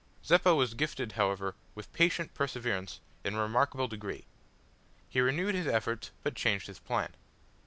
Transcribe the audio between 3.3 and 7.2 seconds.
a remarkable degree. He renewed his efforts, but changed his plan.